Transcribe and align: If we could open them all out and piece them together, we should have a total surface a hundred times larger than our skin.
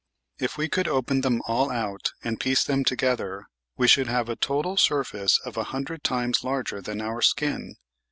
If 0.39 0.57
we 0.57 0.67
could 0.67 0.87
open 0.87 1.21
them 1.21 1.43
all 1.45 1.69
out 1.69 2.13
and 2.23 2.39
piece 2.39 2.63
them 2.63 2.83
together, 2.83 3.45
we 3.77 3.87
should 3.87 4.07
have 4.07 4.29
a 4.29 4.35
total 4.35 4.75
surface 4.75 5.39
a 5.45 5.51
hundred 5.65 6.03
times 6.03 6.43
larger 6.43 6.81
than 6.81 7.01
our 7.01 7.21
skin. 7.21 7.75